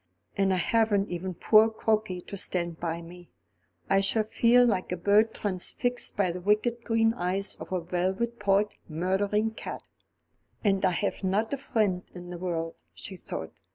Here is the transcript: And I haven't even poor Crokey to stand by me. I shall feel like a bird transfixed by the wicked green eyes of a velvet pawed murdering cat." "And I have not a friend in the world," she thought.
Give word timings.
And 0.35 0.51
I 0.51 0.57
haven't 0.57 1.09
even 1.09 1.35
poor 1.35 1.69
Crokey 1.69 2.21
to 2.25 2.35
stand 2.35 2.79
by 2.79 3.03
me. 3.03 3.29
I 3.87 3.99
shall 3.99 4.23
feel 4.23 4.65
like 4.65 4.91
a 4.91 4.97
bird 4.97 5.31
transfixed 5.31 6.15
by 6.17 6.31
the 6.31 6.41
wicked 6.41 6.83
green 6.83 7.13
eyes 7.13 7.53
of 7.59 7.71
a 7.71 7.81
velvet 7.81 8.39
pawed 8.39 8.69
murdering 8.89 9.51
cat." 9.51 9.83
"And 10.63 10.83
I 10.85 10.89
have 10.89 11.23
not 11.23 11.53
a 11.53 11.57
friend 11.57 12.01
in 12.15 12.31
the 12.31 12.39
world," 12.39 12.77
she 12.95 13.15
thought. 13.15 13.53